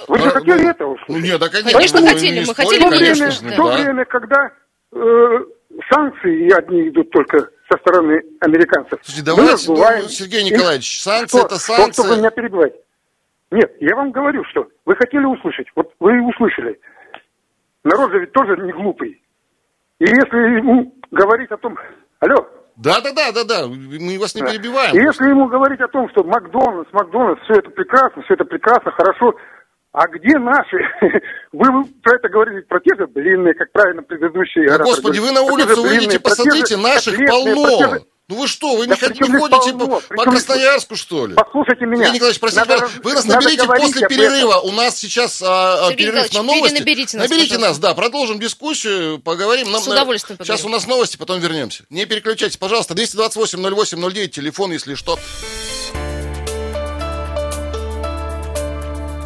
[0.08, 1.24] Вы же А, хотели ну, это Ну услышать.
[1.24, 1.72] нет, да, конечно.
[1.72, 3.76] Конечно, мы хотели, не мы спорим, хотели в то время, в то да.
[3.76, 4.52] время, когда
[4.92, 5.44] э,
[5.88, 8.98] санкции, и одни идут только со стороны американцев.
[9.03, 10.44] Слушайте, Мы давайте, раздуваем ну, Сергей.
[10.50, 11.46] Николаевич, санкции Что?
[11.46, 12.18] это Что- Что вы санкции.
[12.18, 12.77] меня перебиваете?
[13.50, 15.66] Нет, я вам говорю, что вы хотели услышать.
[15.77, 16.79] Вот вы и услышали.
[17.85, 19.22] Народ же ведь тоже не глупый.
[20.00, 21.79] И если ему говорить о том...
[22.20, 22.46] Алло,
[22.77, 23.66] Да, да, да, да, да.
[23.68, 24.50] Мы вас не Да.
[24.50, 24.94] перебиваем.
[24.96, 28.90] И если ему говорить о том, что Макдональдс, Макдональдс, все это прекрасно, все это прекрасно,
[28.90, 29.35] хорошо,
[29.94, 30.76] а где наши?
[31.52, 35.30] Вы, про это говорили, про те же блинные, как правильно предыдущие Да, ораторы господи, вы
[35.30, 38.00] на улицу же выйдите, блинные, про те же посмотрите, наших полно.
[38.26, 40.00] Ну вы что, вы Да не, хот- при чем не ходите полно?
[40.00, 41.35] по, по Красноярску, что ли?
[41.35, 42.04] Послушайте меня.
[42.04, 44.54] Сергей Николаевич, простите, Надо вы нас наберите после перерыва.
[44.61, 45.46] У нас сейчас а,
[45.87, 46.74] а, Сергей перерыв на новости.
[46.74, 47.68] перенаберите нас, Наберите пожалуйста.
[47.68, 49.70] нас, да, продолжим дискуссию, поговорим.
[49.70, 50.66] Нам, С удовольствием Сейчас поговорим.
[50.66, 51.85] у нас новости, потом вернемся.
[51.90, 52.94] Не переключайтесь, пожалуйста.
[52.94, 55.18] 228 08 09, телефон, если что.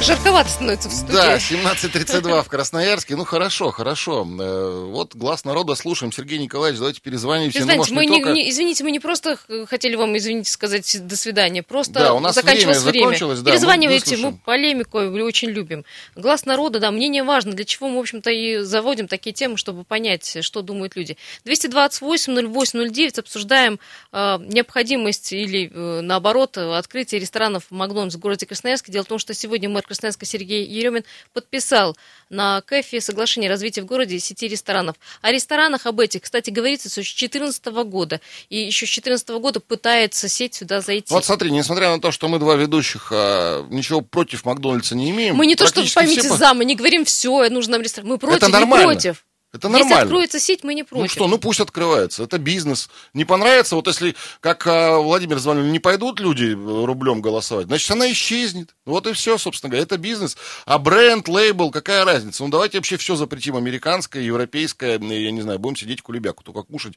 [0.00, 1.12] Жарковато становится в студии.
[1.12, 3.16] Да, 17.32 в Красноярске.
[3.16, 4.26] Ну, хорошо, хорошо.
[4.40, 6.12] Э, Вот глаз народа слушаем.
[6.12, 7.60] Сергей Николаевич, давайте перезвоните.
[7.64, 11.16] Ну, мы не не, только- не- извините, мы не просто хотели вам, извините, сказать до
[11.16, 13.04] свидания, просто Да, у нас заканчивалось время время.
[13.06, 14.38] закончилось, да, мы Перезванивайте, мы, выслушаем.
[14.44, 15.84] полемику очень любим.
[16.14, 19.82] Глаз народа, да, мнение важно, для чего мы, в общем-то, и заводим такие темы, чтобы
[19.84, 21.16] понять, что думают люди.
[21.44, 23.80] 228-08-09 обсуждаем
[24.12, 28.92] э, необходимость или, э, наоборот, открытие ресторанов Макдональдс в городе Красноярске.
[28.92, 31.96] Дело в том, что сегодня мэр Красноярска Сергей Еремин подписал
[32.30, 34.96] на КЭФе соглашение о развитии в городе сети ресторанов.
[35.22, 38.20] О ресторанах об этих, кстати, говорится с 2014 года.
[38.50, 41.12] И еще с 2014 года пытается сеть сюда зайти.
[41.12, 45.36] Вот смотри, несмотря на то, что мы два ведущих, а, ничего против Макдональдса не имеем.
[45.36, 48.08] мы не то, что, поймите, все по- за, мы не говорим все, нужно нам ресторан.
[48.08, 48.84] Мы против, Это нормально.
[48.90, 49.24] не против.
[49.50, 50.02] Это Если нормально.
[50.02, 51.04] откроется сеть, мы не против.
[51.04, 52.22] Ну что, ну пусть открывается.
[52.22, 52.90] Это бизнес.
[53.14, 57.90] Не понравится, вот если, как а, Владимир звонил, не пойдут люди э, рублем голосовать, значит,
[57.90, 58.74] она исчезнет.
[58.84, 59.84] Вот и все, собственно говоря.
[59.84, 60.36] Это бизнес.
[60.66, 62.44] А бренд, лейбл, какая разница?
[62.44, 63.56] Ну давайте вообще все запретим.
[63.56, 66.92] Американское, европейское, э, я не знаю, будем сидеть кулебяку, только кушать.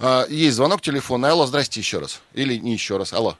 [0.00, 1.30] А, есть звонок телефона.
[1.30, 2.22] Алло, здрасте еще раз.
[2.32, 3.12] Или не еще раз.
[3.12, 3.38] Алло.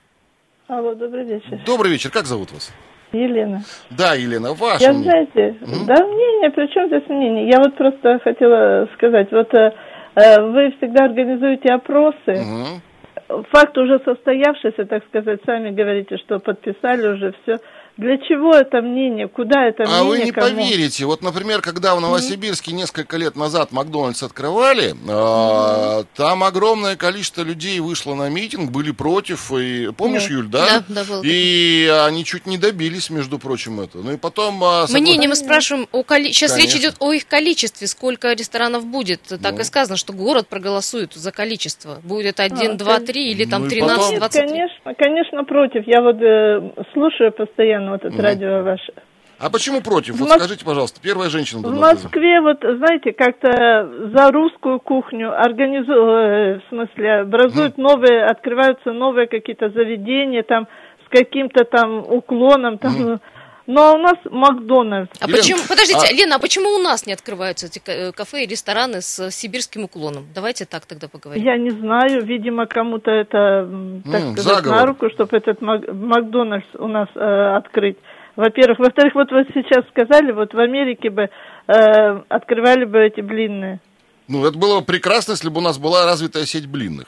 [0.69, 1.61] Алло, добрый вечер.
[1.67, 2.11] Добрый вечер.
[2.11, 2.71] Как зовут вас?
[3.14, 3.61] Елена.
[3.90, 5.11] Да, Елена, ваше Я, мнение.
[5.33, 5.87] знаете, Мгм.
[5.87, 7.48] да, мнение, при чем здесь мнение?
[7.48, 9.72] Я вот просто хотела сказать, вот э,
[10.16, 13.44] э, вы всегда организуете опросы, Мгм.
[13.50, 17.59] факт уже состоявшийся, так сказать, сами говорите, что подписали уже все.
[17.96, 19.28] Для чего это мнение?
[19.28, 20.00] Куда это мнение?
[20.00, 20.48] А вы не кому?
[20.48, 27.42] поверите, вот, например, когда в Новосибирске несколько лет назад Макдональдс открывали, а, там огромное количество
[27.42, 30.26] людей вышло на митинг, были против, и помнишь.
[30.28, 30.83] Юль, да?
[30.88, 33.98] Да, да, И они чуть не добились, между прочим, это.
[33.98, 34.62] Ну и потом...
[34.64, 36.33] а, согла- Мнение мы спрашиваем о коли...
[36.33, 36.78] Сейчас речь Конечно.
[36.88, 39.20] идет о их количестве, сколько ресторанов будет.
[39.22, 39.61] Так Ну.
[39.61, 42.00] и сказано, что город проголосует за количество.
[42.02, 44.48] Будет один, А, два, кон- три или там Ну и 13, потом- Нет, 23.
[44.48, 45.87] конечно, конечно, против.
[45.87, 48.92] Я вот э, слушаю постоянно вот это радио ваше.
[49.38, 50.14] А почему против?
[50.14, 51.61] В Вот Мос- скажите, пожалуйста, первая женщина.
[51.61, 51.75] В.
[51.75, 59.70] Москве, вот, знаете, как-то за русскую кухню организуют, в смысле, образуют новые, открываются новые какие-то
[59.70, 60.68] заведения, там,
[61.05, 63.20] с каким-то там уклоном, там,
[63.66, 65.11] ну, а у нас Макдональдс.
[65.20, 68.44] А Лен, почему, подождите, а- Лена, а почему у нас не открываются эти э, кафе
[68.44, 70.27] и рестораны с сибирским уклоном?
[70.35, 71.42] Давайте так тогда поговорим.
[71.44, 73.68] Я не знаю, видимо, кому-то это,
[74.11, 74.81] так М, сказать, заговор.
[74.81, 77.96] на руку, чтобы этот Мак- Макдональдс у нас э, открыть.
[78.37, 78.79] Во-первых.
[78.81, 81.31] Во-вторых, вот вы сейчас сказали, вот в Америке бы
[81.68, 83.81] э, открывали бы эти блинные.
[84.27, 87.07] Ну, это было бы прекрасно, если бы у нас была развитая сеть блинных.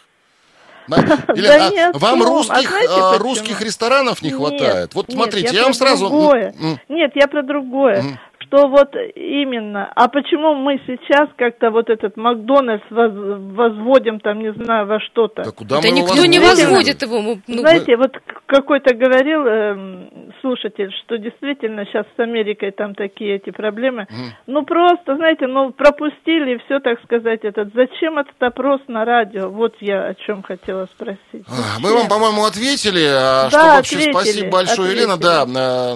[0.88, 0.96] На-
[1.34, 3.18] Елена, Да а нет, вам а русских, а, почему?
[3.18, 4.94] русских ресторанов не Нет, хватает?
[4.94, 6.08] Вот нет, смотрите, я, про вам сразу...
[6.08, 6.54] другое.
[6.88, 8.18] Нет, я про другое.
[8.48, 9.90] Что вот именно.
[9.94, 13.12] А почему мы сейчас как-то вот этот Макдональдс воз-
[13.54, 15.42] возводим там, не знаю, во что-то?
[15.44, 17.20] Да куда Да мы никто не возводит его.
[17.20, 22.94] мы- ну, Знаете, вот к- какой-то говорил эм, слушатель, что действительно сейчас с Америкой там
[22.94, 24.06] такие эти проблемы.
[24.46, 27.72] Ну просто, знаете, ну пропустили все, так сказать, этот.
[27.74, 29.48] Зачем этот опрос на радио?
[29.48, 31.44] Вот я о чем хотела спросить.
[31.48, 33.04] А, Мы вам, по-моему, ответили.
[33.08, 35.02] а, Да, что, в общем, ответили, спасибо большое, ответили.
[35.02, 35.16] Елена.
[35.18, 35.94] Да, а,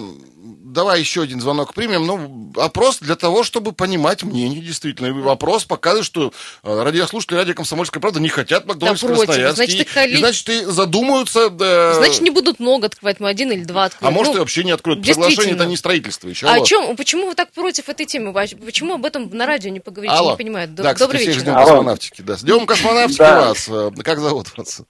[0.72, 2.06] давай еще один звонок примем.
[2.06, 5.08] Ну, опрос для того, чтобы понимать мнение, действительно.
[5.08, 9.26] И вопрос показывает, что а, радиослушатели радио «Комсомольская правда» не хотят Макдональдс в против.
[9.26, 9.56] Красноярске.
[9.66, 11.50] Значит, И- коли- и, значит, и задумаются...
[11.50, 14.12] да, Значит, не будут много открывать, мы один или два откроем.
[14.12, 15.04] А может, Ну, и вообще не откроют.
[15.06, 16.46] Соглашение это не строительство еще.
[16.46, 16.96] А о чем?
[16.96, 18.32] Почему вы так против этой темы?
[18.32, 20.14] Почему об этом на радио не поговорите?
[20.14, 20.32] Алло.
[20.32, 20.68] Не понимаю.
[20.68, 21.40] Д- Да, кстати, Добрый всех вечер.
[21.42, 22.22] ждем космонавтики.
[22.22, 22.36] Да.
[22.36, 23.40] С днем космонавтики Да.
[23.48, 23.68] вас.
[23.68, 24.82] Э, Как зовут вас?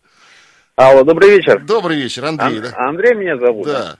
[0.77, 1.61] Алло, добрый вечер.
[1.65, 2.57] Добрый вечер, Андрей.
[2.59, 2.75] Ан- да?
[2.89, 3.67] Андрей меня зовут.
[3.67, 3.99] Да.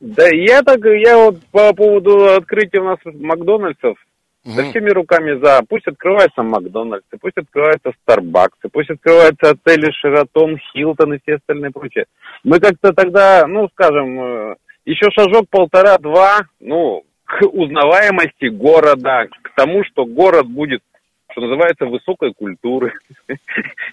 [0.00, 3.98] Да, я так, я вот по поводу открытия у нас Макдональдсов,
[4.44, 4.70] да Мгм.
[4.70, 5.60] всеми руками за.
[5.68, 12.06] Пусть открываются Макдональдсы, пусть открываются Старбаксы, пусть открываются отели Шератон, Хилтон и все остальные прочее.
[12.44, 14.54] Мы как-то тогда, ну, скажем, э,
[14.86, 20.80] еще шажок полтора-два, ну, к узнаваемости города, к тому, что город будет,
[21.32, 22.94] что называется, высокой культуры.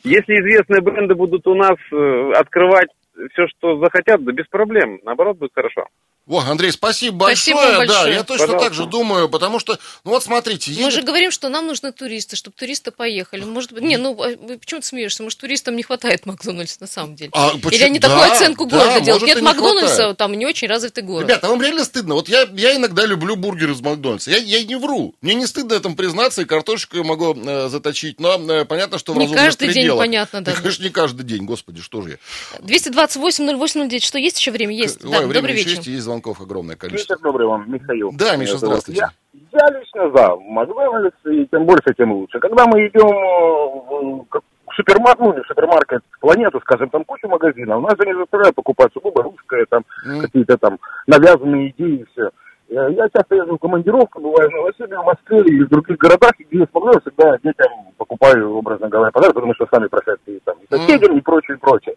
[0.05, 2.87] Если известные бренды будут у нас э, открывать
[3.31, 4.99] все, что захотят, да без проблем.
[5.03, 5.87] Наоборот, будет хорошо.
[6.27, 7.55] Во, Андрей, спасибо большое.
[7.55, 7.87] Спасибо большое.
[8.03, 8.65] Да, я точно Пожалуйста.
[8.69, 11.91] так же думаю, потому что, ну вот смотрите, Мы едет- же говорим, что нам нужны
[11.93, 13.45] туристы, чтобы туристы поехали.
[13.45, 15.23] Может быть, не, ну а почему ты смеешься?
[15.23, 17.31] Может, туристам не хватает Макдональдса на самом деле?
[17.33, 17.85] А Или почему?
[17.85, 19.21] они такую Да, оценку да, города делают?
[19.21, 20.17] может, Нет не Макдональдса, хватает.
[20.17, 21.23] там не очень развитый город.
[21.29, 22.15] Ребята, вам реально стыдно?
[22.15, 24.29] Вот я, я иногда люблю бургеры из Макдональдса.
[24.31, 25.15] Я, я не вру.
[25.21, 28.19] Мне не стыдно этом признаться, и картошечку я могу э, заточить.
[28.19, 29.99] Но э, понятно, что в Не каждый день, пределах.
[30.03, 30.51] понятно, да.
[30.51, 32.17] Ну, Конечно, не каждый день, господи, что же я.
[32.63, 34.75] 228-08-09, что есть еще время?
[34.75, 35.03] Есть.
[35.05, 35.69] Ой, да, время добрый вечер.
[35.77, 37.13] есть, есть звонков огромное количество.
[37.13, 38.11] Вечер добрый вам, Михаил.
[38.17, 39.01] Да, Миша, здравствуйте.
[39.01, 42.39] Я, я лично за Макдональдс, и тем больше, тем лучше.
[42.39, 47.03] Когда мы идем э, в как- в супермаркет, ну, не в супермаркет, планету, скажем, там
[47.05, 49.83] куча магазинов, нас же не заставляют покупать сугубо русское, там,
[50.21, 50.77] какие-то там
[51.07, 52.29] навязанные идеи и все.
[52.69, 56.31] Я я часто езжу в командировку, бываю в Новосибирске, в Москве и в других городах,
[56.39, 60.37] и где я смогу, всегда детям покупаю, образно говоря, подарок, потому что сами просят и,
[60.43, 61.95] там, и соседям, и прочее, и прочее.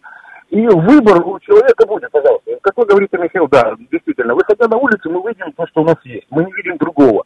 [0.51, 2.51] И выбор у человека будет, пожалуйста.
[2.61, 5.95] Как вы говорите, Михаил, да, действительно, выходя на улицу, мы видим то, что у нас
[6.03, 6.27] есть.
[6.29, 7.23] Мы не видим другого.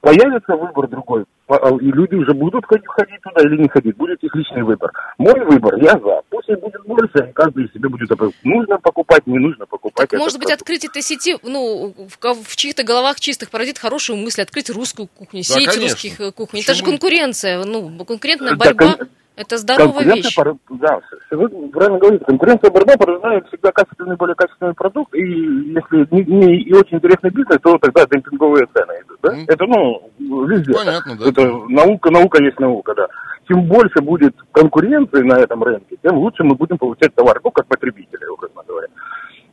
[0.00, 2.86] Появится выбор другой, а, и люди уже будут ходить,
[3.22, 3.96] туда или не ходить.
[3.96, 4.90] Будет их личный выбор.
[5.18, 6.22] Мой выбор, я за.
[6.28, 8.10] Пусть их будет больше, и каждый себе будет
[8.42, 10.08] нужно покупать, не нужно покупать.
[10.08, 10.62] Так, может быть, продукт.
[10.62, 15.42] открыть этой сети, ну, в, в чьих-то головах чистых породит хорошую мысль, открыть русскую кухню,
[15.46, 15.82] Да, сеть конечно.
[15.82, 16.60] русских э, кухонь.
[16.60, 20.34] Это же конкуренция, ну, конкурентная Да, борьба, кон- это здоровая вещь.
[20.36, 22.24] пор- Да, все- вы правильно говорите.
[22.24, 25.14] Конкуренция борьба порождает всегда качественный, более качественный продукт.
[25.14, 29.18] И если не, не- и очень интересный бизнес, то тогда демпинговые цены идут.
[29.22, 29.34] Да?
[29.48, 30.10] Это, ну,
[30.46, 30.72] везде.
[30.74, 31.28] Понятно, да.
[31.28, 33.06] Это наука, наука есть наука, да.
[33.48, 37.66] Чем больше будет конкуренции на этом рынке, тем лучше мы будем получать товар, ну, как
[37.66, 38.86] потребители, образно говоря.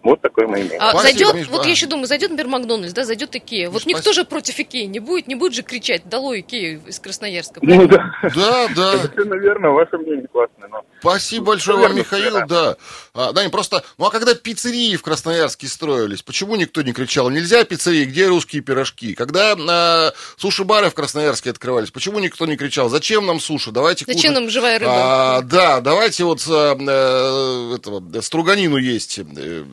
[0.10, 0.80] Вот такое мое мнение.
[0.80, 1.66] А зайдет, Миш, вот да.
[1.66, 3.70] я еще думаю, зайдет, например, Макдональдс, да, зайдет Икея.
[3.70, 7.60] Вот никто же против Икеи не будет, не будет же кричать, долой Икею из Красноярска.
[7.62, 8.12] Ну, да.
[8.36, 8.94] Да, да.
[9.04, 10.68] Это, наверное, ваше мнение классное.
[10.68, 10.84] Но...
[11.00, 12.78] Спасибо большое вам, Михаил, да.
[13.14, 17.30] А, да, не просто, ну а когда пиццерии в Красноярске строились, почему никто не кричал,
[17.30, 19.14] нельзя пиццерии, где русские пирожки?
[19.14, 24.32] Когда а, суши-бары в Красноярске открывались, почему никто не кричал, зачем нам суши, давайте Зачем
[24.32, 24.36] кушать.
[24.36, 24.92] нам живая рыба?
[24.92, 29.64] А, да, давайте вот а, э, этого, струганину есть э,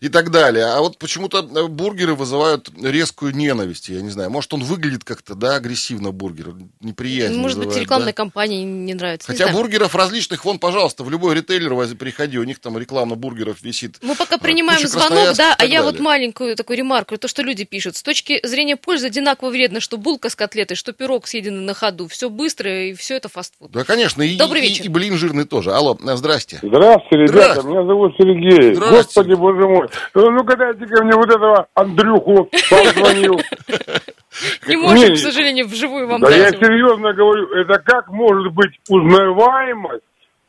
[0.00, 0.64] и так далее.
[0.66, 5.34] А вот почему-то э, бургеры вызывают резкую ненависть, я не знаю, может он выглядит как-то,
[5.34, 8.12] да, агрессивно бургер, неприязнь Может быть, вызывает, рекламной да?
[8.12, 9.30] кампании не нравится.
[9.30, 9.58] не Хотя знаю.
[9.58, 13.96] бургеров различных, вон, пожалуйста, в любой ритейлер приходи, у них там реклама бургеров висит.
[14.02, 16.02] Мы пока принимаем куча звонок, да, а я вот далее.
[16.04, 17.96] маленькую такую ремарку, то, что люди пишут.
[17.96, 22.08] С точки зрения пользы одинаково вредно, что булка с котлетой, что пирог съеденный на ходу.
[22.08, 23.70] Все быстро, и все это фастфуд.
[23.70, 24.84] Да, конечно, и, Добрый и- вечер.
[24.84, 25.72] и блин жирный тоже.
[25.72, 26.58] Алло, э, здрасте.
[26.62, 27.68] Здравствуйте, ребята, Здравствуйте.
[27.68, 28.74] меня зовут Сергей.
[28.74, 28.96] Здравствуйте.
[28.96, 29.88] Господи, боже мой.
[30.14, 33.40] Ну, ну-ка дайте ко мне вот этого Андрюху, позвонил.
[34.66, 40.04] Не можем, к сожалению, вживую вам Да я серьезно говорю, это как может быть узнаваемость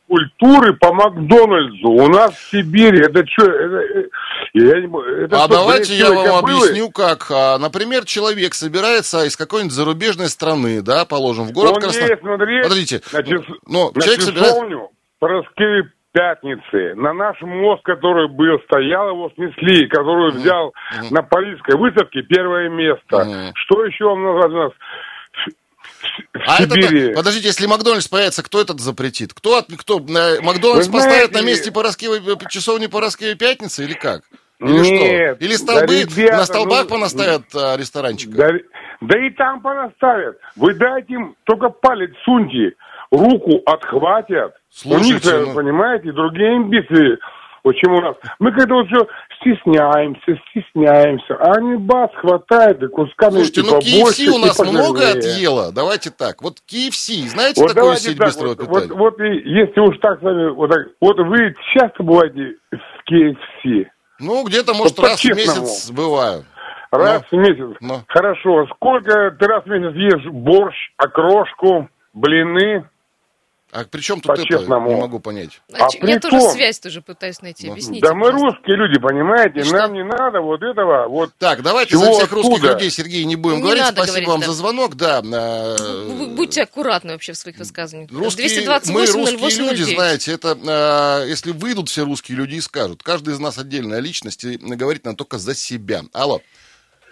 [0.08, 1.88] культуры по Макдональдсу?
[1.88, 4.08] У нас в Сибири, это что, это, э,
[4.54, 6.68] я не это а что, давайте я вам кобылы?
[6.68, 7.30] объясню, как.
[7.30, 12.18] А, например, человек собирается из какой-нибудь зарубежной страны, да, положим, в город Краснодар.
[12.18, 14.60] Подождите, на, чис- ну, на человек собирается...
[16.14, 20.72] Пятницы, на наш мост, который был, стоял, его снесли, который взял
[21.10, 23.52] на Полицкой выставке первое место.
[23.56, 24.72] Что еще вам назвать у нас?
[26.46, 26.76] А это,
[27.16, 29.34] подождите, если Макдональдс появится, кто этот запретит?
[29.34, 33.94] Кто, кто э, Макдональдс Вы поставит на знаете- месте Пороскевой, э, часовни Пороскевой пятницы или
[33.94, 34.22] как?
[34.60, 35.44] Или Нет, что?
[35.44, 38.36] Или столбы, да, ребята, на столбах ну, понаставят а, ресторанчика?
[38.36, 38.48] Да,
[39.00, 40.38] да и там понаставят.
[40.56, 42.74] Вы дайте им только палец суньте,
[43.14, 44.54] руку отхватят.
[44.70, 47.18] Слушайте, у них, ну- понимаете, другие амбиции.
[47.62, 48.14] Вот чем у нас.
[48.38, 49.06] Мы когда вот все
[49.40, 55.10] стесняемся, стесняемся, а они бац, хватает и кусками Слушайте, типа ну KFC у нас много
[55.10, 55.72] отъело.
[55.72, 56.42] Давайте так.
[56.42, 59.00] Вот KFC, знаете Вот такую сеть так, быстрого вот, вот, питания?
[59.00, 63.86] вот и если уж так с вами, вот так, вот вы часто бываете в KFC?
[64.20, 66.44] Ну, где-то, может, Вот раз в месяц бываю.
[66.90, 67.76] Раз в месяц.
[67.80, 68.02] Ну.
[68.06, 68.66] Хорошо.
[68.74, 72.84] Сколько ты раз в месяц ешь борщ, окрошку, блины?
[73.74, 74.42] А при чем тут это?
[74.42, 74.88] По-честному.
[74.88, 75.60] Не могу понять.
[75.72, 77.68] А ч- я тоже том- связь тоже пытаюсь найти.
[77.68, 78.00] Объясните.
[78.06, 79.58] Да мы русские люди, понимаете?
[79.60, 79.78] И что?
[79.78, 81.08] Нам не надо вот этого.
[81.08, 82.72] Вот Так, давайте за всех русских откуда?
[82.74, 83.82] людей, Сергей, не будем Не говорить.
[83.82, 84.46] надо Спасибо говорить, вам да.
[84.46, 84.94] за звонок.
[84.94, 88.12] Да, э, Вы будьте аккуратны вообще в своих высказываниях.
[88.12, 89.94] Русские, 228 мы 08 русские люди, 09.
[89.96, 94.44] знаете, это э, если выйдут все русские люди и скажут, каждый из нас отдельная личность,
[94.44, 96.02] и говорит нам только за себя.
[96.12, 96.40] Алло,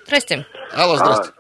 [0.06, 0.46] Здрасте.
[0.72, 1.32] алло, здравствуйте.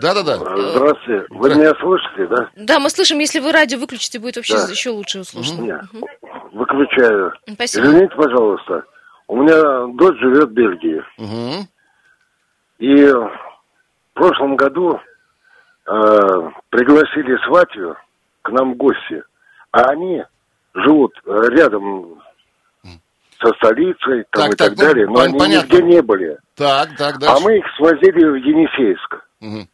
[0.00, 0.36] Да-да-да.
[0.38, 1.26] Здравствуйте.
[1.30, 2.48] Вы меня слышите, да?
[2.56, 4.68] Да, мы слышим, если вы радио выключите, будет вообще Да.
[4.70, 5.58] еще лучше услышать.
[5.58, 5.78] Не,
[6.52, 7.32] Выключаю.
[7.52, 7.86] Спасибо.
[7.86, 8.84] Извините, пожалуйста.
[9.28, 11.02] У меня дочь живет в Бельгии.
[12.78, 13.30] И в
[14.14, 14.98] прошлом году
[15.86, 17.96] э, пригласили сватью
[18.42, 19.22] к нам в гости,
[19.70, 20.24] а они
[20.74, 22.20] живут э, рядом
[23.40, 25.66] со столицей там, Так, и так, так ну, далее, но пон- они понятно.
[25.76, 26.38] нигде не были.
[26.56, 27.42] Так, так, А дальше.
[27.44, 29.24] мы их свозили в Енисейск.
[29.40, 29.68] Мгм.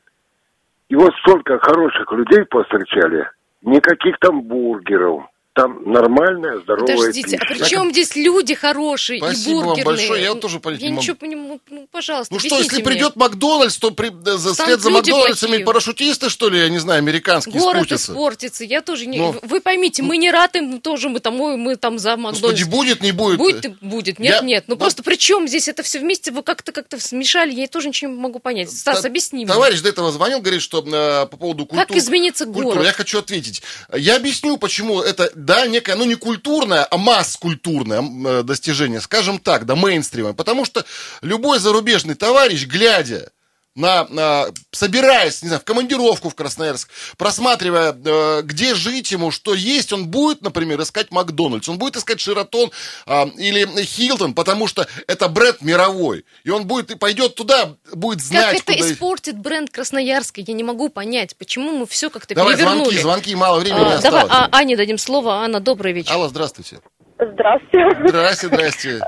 [0.88, 3.28] И вот столько хороших людей повстречали,
[3.62, 5.24] никаких там бургеров.
[5.54, 7.42] Там нормальная, здоровая Подождите, пища.
[7.44, 9.84] а при чем здесь люди хорошие Спасибо и вам бургерные?
[9.84, 11.02] большое, я тоже понять Я не могу.
[11.02, 12.84] ничего понимаю, ну, пожалуйста, Ну что, если мне.
[12.84, 15.66] придет Макдональдс, то при, да, за вслед за Макдональдсами плохие.
[15.66, 18.12] парашютисты, что ли, я не знаю, американские Город спустятся?
[18.12, 19.18] испортится, я тоже не...
[19.18, 22.40] Ну, Вы поймите, мы не рады, мы тоже, мы там, ой, мы там за Макдональдс.
[22.40, 23.38] Господи, будет, не будет?
[23.38, 24.18] Будет, будет.
[24.20, 24.64] Нет, Я- нет.
[24.68, 26.30] Ну вот- просто при чем здесь это все вместе?
[26.30, 28.70] Вы как-то как-то смешали, я тоже ничего не могу понять.
[28.70, 29.52] Стас, Та- объясни мне.
[29.52, 31.88] Товарищ до этого звонил, говорит, что э, по поводу культуры.
[31.88, 32.84] Как изменится город?
[32.84, 33.60] Я хочу ответить.
[33.92, 39.64] Я объясню, почему это, да, некое, ну, не культурное, а масс-культурное э, достижение, скажем так,
[39.64, 40.34] да, мейнстрима.
[40.34, 40.84] Потому что
[41.22, 43.30] любой зарубежный товарищ, глядя
[43.78, 49.54] на, на- собираясь, не знаю, в командировку в Красноярск, просматривая, э, где жить ему, что
[49.54, 52.70] есть, он будет, например, искать Макдональдс, он будет искать Шератон
[53.06, 56.24] а, или Хилтон, потому что это бренд мировой.
[56.44, 58.92] И он будет, и пойдет туда, будет знать, как это куда...
[58.92, 60.40] испортит бренд Красноярска?
[60.40, 62.98] Я не могу понять, почему мы все как-то Давай перевернули.
[63.00, 64.28] звонки, звонки, мало времени А, осталось.
[64.28, 65.44] давай а, Ане дадим слово.
[65.44, 66.12] Анна, добрый вечер.
[66.12, 66.80] Алло, здравствуйте.
[67.20, 68.08] Здравствуйте.
[68.08, 68.88] Здрасте, здрасте.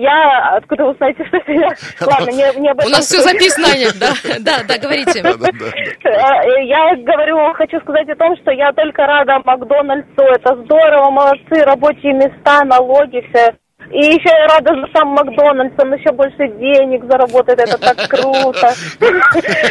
[0.00, 1.68] Я, откуда вы знаете, что это я?
[2.00, 2.90] Ладно, не, не об этом.
[2.90, 3.68] У нас все записано.
[3.98, 5.20] Да, да, да, говорите.
[5.20, 10.22] Э, Я говорю, хочу сказать о том, что я только рада Макдональдсу.
[10.22, 13.54] Это здорово, молодцы, рабочие места, налоги, все.
[13.90, 18.74] И еще я рада за сам Макдональдс, он еще больше денег заработает, это так круто.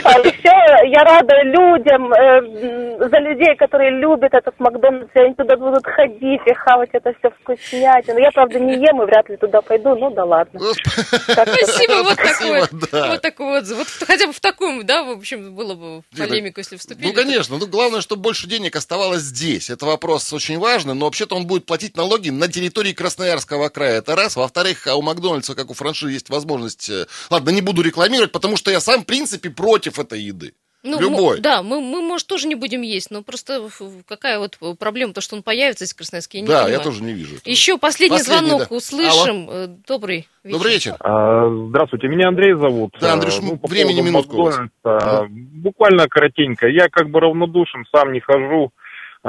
[0.04, 5.56] А еще я рада людям, э, за людей, которые любят этот Макдональдс, и они туда
[5.56, 8.20] будут ходить и хавать это все вкуснятину.
[8.20, 10.60] Я, правда, не ем и вряд ли туда пойду, ну да ладно.
[10.60, 13.78] Спасибо, вот такой, вот такой отзыв.
[13.78, 17.08] Вот хотя бы в таком, да, в общем, было бы в полемику, если вступили.
[17.08, 17.58] Ну, конечно.
[17.58, 19.70] Ну, главное, чтобы больше денег оставалось здесь.
[19.70, 24.02] Это вопрос очень важный, но вообще-то он будет платить налоги на территории Красноярского края.
[24.08, 24.38] Это раз.
[24.38, 26.90] Во-вторых, а у Макдональдса, как у франшизы, есть возможность...
[26.90, 30.54] э, Ладно, не буду рекламировать, потому что я сам, в принципе, против этой еды.
[30.84, 31.42] Ну, Любой.
[31.42, 33.68] да, мы, мы, может, тоже не будем есть, но просто
[34.08, 36.78] какая вот проблема, то, что он появится из Красноярска, я не да, понимаю.
[36.78, 37.36] я тоже не вижу.
[37.36, 37.50] этого.
[37.52, 38.76] Еще последний, Последний, звонок да.
[38.76, 39.50] услышим.
[39.50, 40.58] Э, Добрый вечер.
[40.58, 40.96] Добрый вечер.
[41.02, 42.96] А, Здравствуйте, меня Андрей зовут.
[43.02, 44.54] Да, Андрюш, ну, по времени минутку.
[45.30, 46.68] Буквально коротенько.
[46.70, 48.72] Я как бы равнодушен, сам не хожу.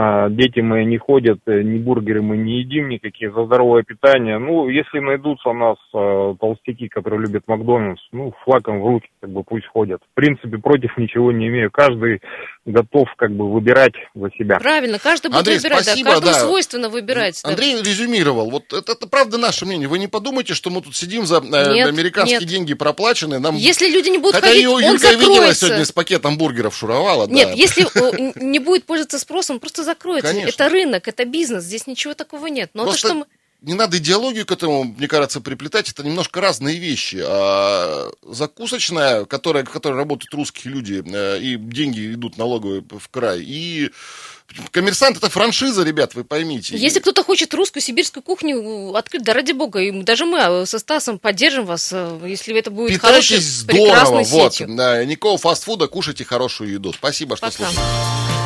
[0.01, 4.39] А, Дети мои не ходят, э, ни бургеры мы не едим никакие за здоровое питание.
[4.39, 9.31] Ну, если найдутся у нас э, толстяки, которые любят Макдональдс, ну, флаком в руки, как
[9.31, 10.01] бы пусть ходят.
[10.13, 11.73] В принципе, против ничего не имею.
[11.73, 12.21] Каждый
[12.65, 14.61] готов как бы выбирать за себя.
[14.61, 16.41] Правильно, каждый будет Андрей, выбирать, спасибо, да, каждому да.
[16.41, 17.41] свойственно выбирать.
[17.43, 17.51] да.
[17.51, 18.51] Андрей резюмировал.
[18.51, 19.89] Вот это, это правда наше мнение.
[19.89, 22.49] Вы не подумайте, что мы тут сидим за э, Нет, американские нет.
[22.49, 23.41] деньги проплаченные.
[23.41, 23.57] Нам...
[23.57, 27.27] Если люди не будут Хотя ходить, ее он Юлька видела сегодня с пакетом бургеров шуровала.
[27.27, 27.55] Нет, да.
[27.55, 27.85] если
[28.45, 30.33] не будет пользоваться спросом, просто закроется.
[30.33, 30.49] Конечно.
[30.49, 32.71] Это рынок, это бизнес, здесь ничего такого нет.
[32.75, 33.27] Но Просто то, что мы...
[33.63, 35.91] не надо идеологию к этому, мне кажется, приплетать.
[35.91, 37.23] Это немножко разные вещи.
[37.27, 43.41] А закусочная, которая, в которой работают русские люди, э, и деньги идут налоговые в край,
[43.43, 43.91] и
[44.71, 46.77] коммерсант это франшиза, ребят, вы поймите.
[46.77, 50.79] Если кто-то хочет русскую сибирскую кухню открыть, да ради бога, и даже мы э, со
[50.79, 54.55] Стасом поддержим вас, э, если это будет хорошей, Питайтесь здорово, прекрасной вот.
[54.55, 54.75] сетью.
[54.77, 56.93] Да, никакого фастфуда, кушайте хорошую еду.
[56.93, 57.57] Спасибо, что Пока.
[57.57, 58.38] слушали.